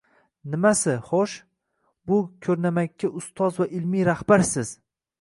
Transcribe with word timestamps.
—Nimasi— 0.53 0.95
«xo‘sh»?! 1.09 1.35
Bu 2.13 2.19
ko‘rnamakka 2.49 3.15
ustoz 3.23 3.63
va 3.63 3.71
ilmiy 3.81 4.11
rahbarsiz. 4.13 4.79